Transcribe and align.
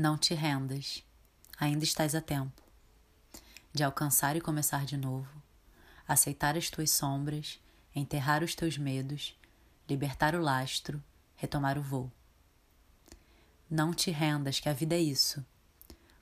Não 0.00 0.16
te 0.16 0.32
rendas, 0.32 1.02
ainda 1.58 1.82
estás 1.82 2.14
a 2.14 2.20
tempo 2.20 2.62
de 3.74 3.82
alcançar 3.82 4.36
e 4.36 4.40
começar 4.40 4.86
de 4.86 4.96
novo, 4.96 5.42
aceitar 6.06 6.56
as 6.56 6.70
tuas 6.70 6.92
sombras, 6.92 7.60
enterrar 7.92 8.44
os 8.44 8.54
teus 8.54 8.78
medos, 8.78 9.36
libertar 9.90 10.36
o 10.36 10.40
lastro, 10.40 11.02
retomar 11.34 11.76
o 11.76 11.82
voo. 11.82 12.12
Não 13.68 13.92
te 13.92 14.12
rendas, 14.12 14.60
que 14.60 14.68
a 14.68 14.72
vida 14.72 14.94
é 14.94 15.00
isso. 15.00 15.44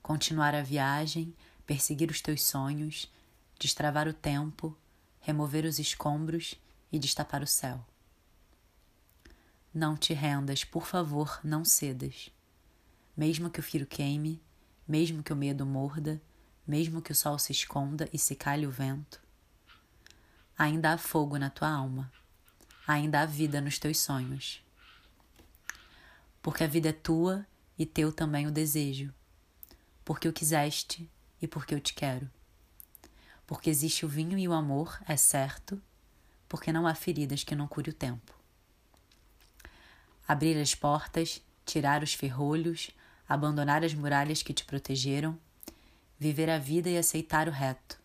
Continuar 0.02 0.54
a 0.54 0.62
viagem, 0.62 1.36
perseguir 1.66 2.10
os 2.10 2.22
teus 2.22 2.44
sonhos, 2.44 3.12
destravar 3.58 4.08
o 4.08 4.14
tempo, 4.14 4.74
remover 5.20 5.66
os 5.66 5.78
escombros 5.78 6.54
e 6.90 6.98
destapar 6.98 7.42
o 7.42 7.46
céu. 7.46 7.84
Não 9.74 9.98
te 9.98 10.14
rendas, 10.14 10.64
por 10.64 10.86
favor, 10.86 11.38
não 11.44 11.62
cedas. 11.62 12.34
Mesmo 13.16 13.50
que 13.50 13.60
o 13.60 13.62
fio 13.62 13.86
queime, 13.86 14.42
mesmo 14.86 15.22
que 15.22 15.32
o 15.32 15.36
medo 15.36 15.64
morda, 15.64 16.20
mesmo 16.66 17.00
que 17.00 17.12
o 17.12 17.14
sol 17.14 17.38
se 17.38 17.52
esconda 17.52 18.08
e 18.12 18.18
se 18.18 18.34
calhe 18.34 18.66
o 18.66 18.70
vento, 18.70 19.20
ainda 20.58 20.92
há 20.92 20.98
fogo 20.98 21.38
na 21.38 21.48
tua 21.48 21.68
alma, 21.68 22.12
ainda 22.86 23.20
há 23.20 23.26
vida 23.26 23.60
nos 23.60 23.78
teus 23.78 23.98
sonhos. 23.98 24.62
Porque 26.42 26.64
a 26.64 26.66
vida 26.66 26.90
é 26.90 26.92
tua 26.92 27.46
e 27.78 27.86
teu 27.86 28.12
também 28.12 28.46
o 28.46 28.50
desejo, 28.50 29.12
porque 30.04 30.28
o 30.28 30.32
quiseste 30.32 31.10
e 31.40 31.48
porque 31.48 31.74
eu 31.74 31.80
te 31.80 31.94
quero. 31.94 32.30
Porque 33.46 33.70
existe 33.70 34.04
o 34.04 34.08
vinho 34.08 34.38
e 34.38 34.48
o 34.48 34.52
amor, 34.52 35.00
é 35.06 35.16
certo, 35.16 35.80
porque 36.48 36.72
não 36.72 36.86
há 36.86 36.94
feridas 36.94 37.44
que 37.44 37.54
não 37.54 37.68
cure 37.68 37.90
o 37.90 37.94
tempo. 37.94 38.34
Abrir 40.26 40.60
as 40.60 40.74
portas, 40.74 41.42
tirar 41.64 42.02
os 42.02 42.14
ferrolhos, 42.14 42.90
abandonar 43.28 43.84
as 43.84 43.94
muralhas 43.94 44.42
que 44.42 44.54
te 44.54 44.64
protegeram, 44.64 45.38
viver 46.18 46.48
a 46.48 46.58
vida 46.58 46.88
e 46.88 46.96
aceitar 46.96 47.48
o 47.48 47.52
reto, 47.52 47.98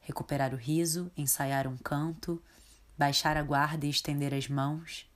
recuperar 0.00 0.52
o 0.54 0.56
riso, 0.56 1.10
ensaiar 1.16 1.66
um 1.66 1.76
canto, 1.76 2.42
baixar 2.96 3.36
a 3.36 3.42
guarda 3.42 3.86
e 3.86 3.90
estender 3.90 4.32
as 4.34 4.48
mãos, 4.48 5.10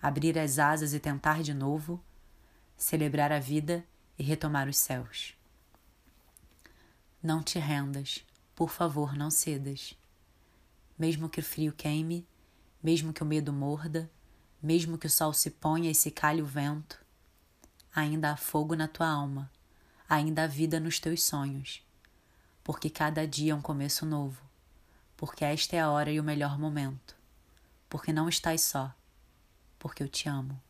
abrir 0.00 0.38
as 0.38 0.58
asas 0.58 0.92
e 0.92 1.00
tentar 1.00 1.42
de 1.42 1.54
novo, 1.54 2.02
celebrar 2.76 3.32
a 3.32 3.38
vida 3.38 3.84
e 4.18 4.22
retomar 4.22 4.68
os 4.68 4.76
céus. 4.76 5.34
Não 7.22 7.42
te 7.42 7.58
rendas, 7.58 8.24
por 8.54 8.70
favor, 8.70 9.14
não 9.14 9.30
cedas. 9.30 9.94
Mesmo 10.98 11.28
que 11.28 11.40
o 11.40 11.42
frio 11.42 11.72
queime, 11.72 12.26
mesmo 12.82 13.12
que 13.12 13.22
o 13.22 13.26
medo 13.26 13.52
morda, 13.52 14.10
mesmo 14.62 14.98
que 14.98 15.06
o 15.06 15.10
sol 15.10 15.32
se 15.32 15.50
ponha 15.50 15.90
e 15.90 15.94
se 15.94 16.10
calhe 16.10 16.42
o 16.42 16.46
vento, 16.46 16.98
ainda 17.94 18.32
há 18.32 18.36
fogo 18.36 18.74
na 18.74 18.88
tua 18.88 19.08
alma, 19.08 19.50
ainda 20.08 20.44
há 20.44 20.46
vida 20.46 20.78
nos 20.78 20.98
teus 20.98 21.22
sonhos, 21.22 21.82
porque 22.62 22.90
cada 22.90 23.26
dia 23.26 23.52
é 23.52 23.54
um 23.54 23.60
começo 23.60 24.06
novo, 24.06 24.42
porque 25.16 25.44
esta 25.44 25.76
é 25.76 25.80
a 25.80 25.90
hora 25.90 26.10
e 26.10 26.20
o 26.20 26.24
melhor 26.24 26.58
momento, 26.58 27.16
porque 27.88 28.12
não 28.12 28.28
estás 28.28 28.62
só, 28.62 28.94
porque 29.78 30.02
eu 30.02 30.08
te 30.08 30.28
amo. 30.28 30.60